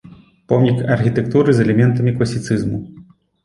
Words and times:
Помнік 0.53 0.79
архітэктуры 0.95 1.49
з 1.59 1.67
элементамі 1.67 2.17
класіцызму. 2.19 2.85